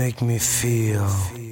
make 0.00 0.22
me 0.22 0.38
feel. 0.38 1.49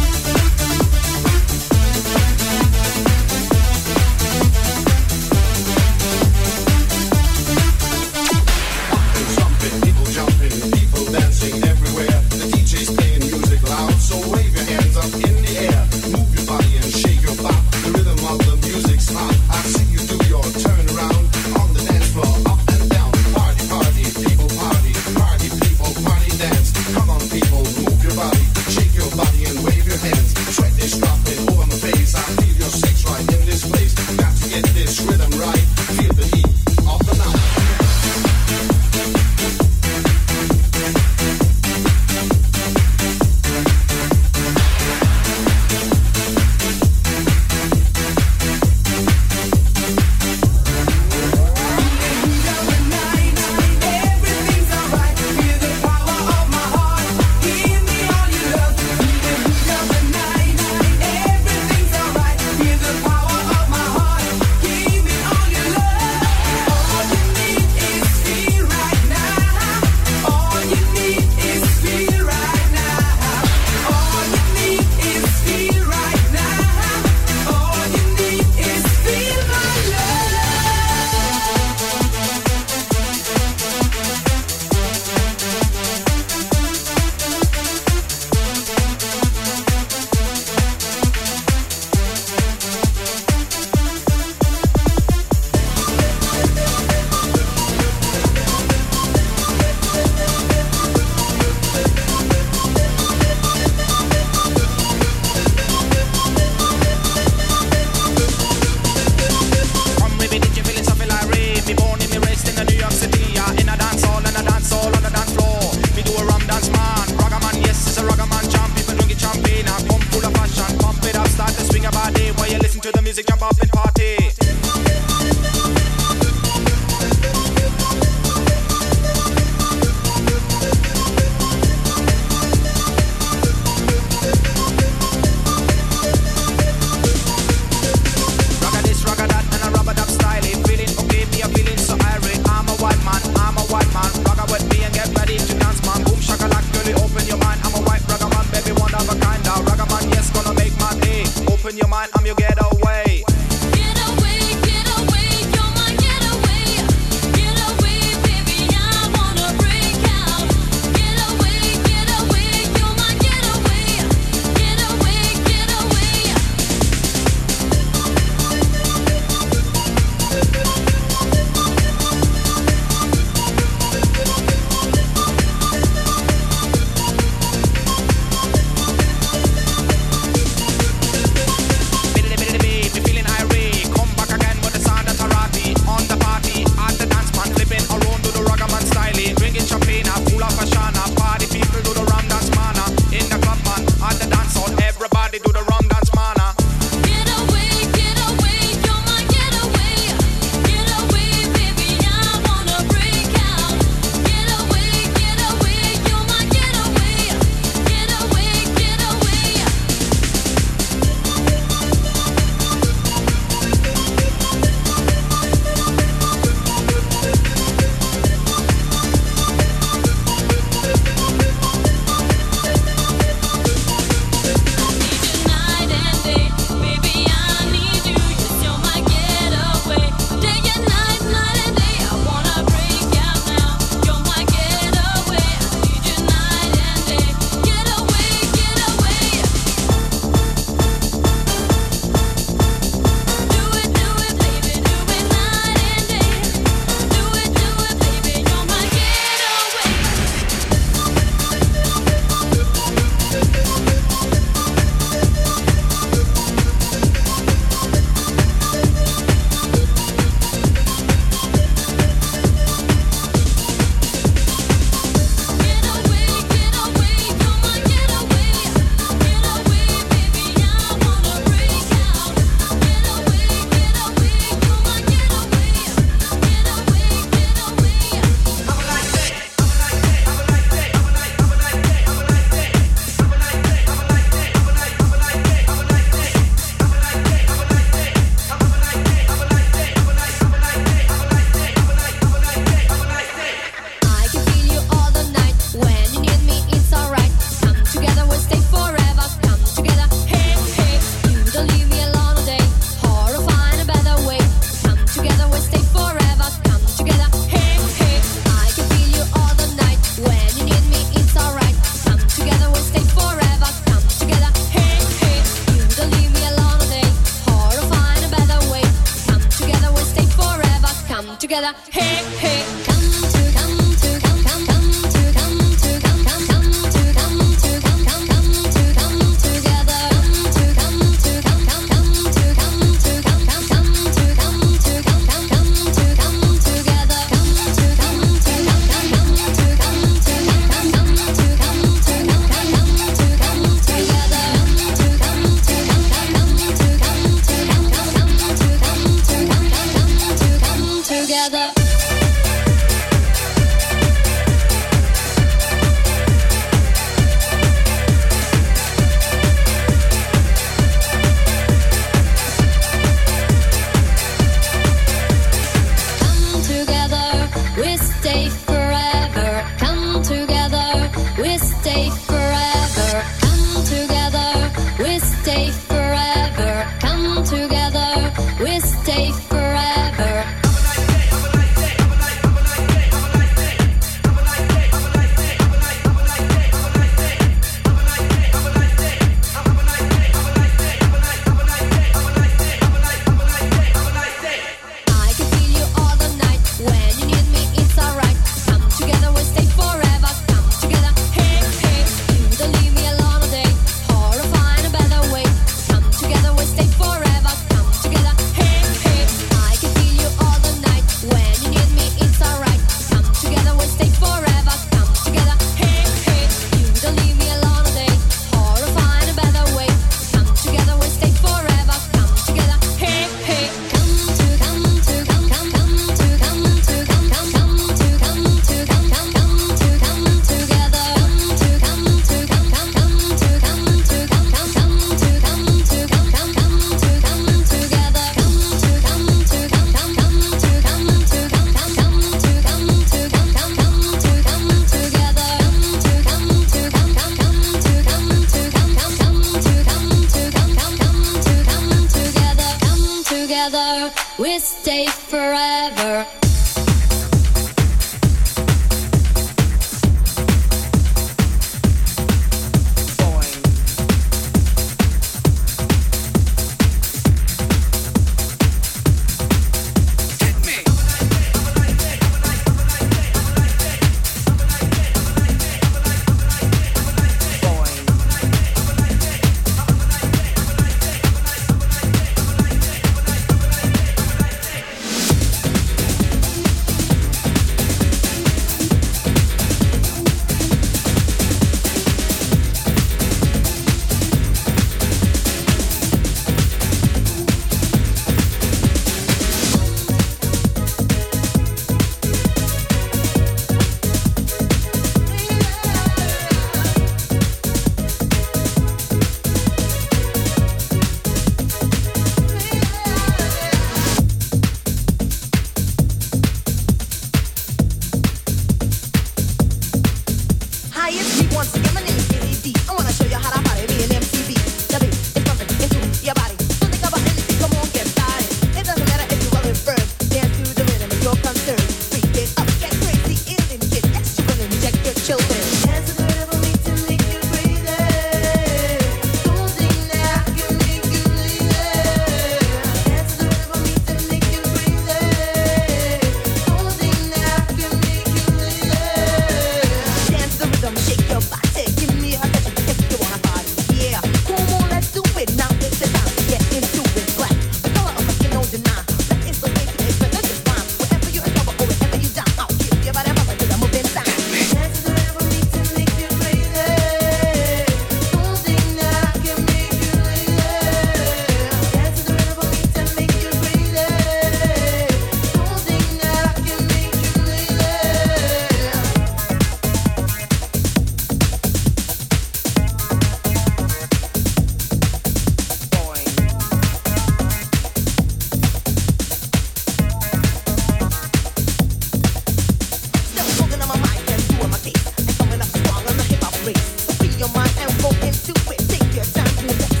and 597.81 598.01
go 598.01 598.09
into 598.25 598.53
it. 598.71 598.79
Take 598.89 599.15
your 599.15 599.25
time 599.25 599.67
to 599.67 600.00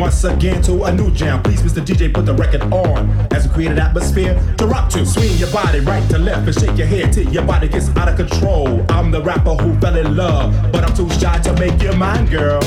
once 0.00 0.24
again 0.24 0.60
to 0.62 0.84
a 0.84 0.92
new 0.92 1.10
jam. 1.12 1.42
Please, 1.42 1.62
Mr. 1.62 1.84
DJ, 1.84 2.12
put 2.12 2.26
the 2.26 2.34
record 2.34 2.62
on 2.72 3.08
as 3.32 3.46
we 3.46 3.54
create 3.54 3.70
an 3.70 3.78
atmosphere 3.78 4.34
to 4.58 4.66
rock 4.66 4.90
to. 4.90 5.06
Swing 5.06 5.32
your 5.36 5.50
body 5.50 5.80
right 5.80 6.08
to 6.10 6.18
left 6.18 6.46
and 6.46 6.54
shake 6.54 6.76
your 6.76 6.86
head 6.86 7.12
till 7.12 7.30
your 7.32 7.44
body 7.44 7.68
gets 7.68 7.88
out 7.96 8.08
of 8.08 8.16
control. 8.16 8.84
I'm 8.90 9.10
the 9.10 9.22
rapper 9.22 9.54
who 9.54 9.78
fell 9.78 9.96
in 9.96 10.16
love, 10.16 10.72
but 10.72 10.84
I'm 10.84 10.94
too 10.96 11.08
shy 11.10 11.38
to 11.38 11.52
make 11.54 11.80
you 11.82 11.92
mine, 11.92 12.26
girl. 12.26 12.60